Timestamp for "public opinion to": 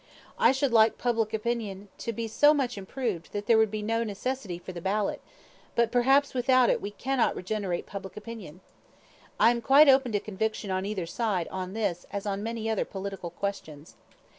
0.97-2.11